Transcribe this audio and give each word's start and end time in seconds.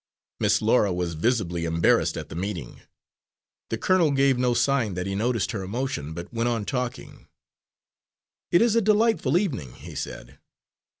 Miss 0.39 0.63
Laura 0.63 0.91
was 0.91 1.13
visibly 1.13 1.63
embarrassed 1.63 2.17
at 2.17 2.29
the 2.29 2.35
meeting. 2.35 2.81
The 3.69 3.77
colonel 3.77 4.09
gave 4.09 4.35
no 4.39 4.55
sign 4.55 4.95
that 4.95 5.05
he 5.05 5.13
noticed 5.13 5.51
her 5.51 5.61
emotion, 5.61 6.15
but 6.15 6.33
went 6.33 6.49
on 6.49 6.65
talking. 6.65 7.27
"It 8.49 8.63
is 8.63 8.75
a 8.75 8.81
delightful 8.81 9.37
evening," 9.37 9.73
he 9.75 9.93
said. 9.93 10.39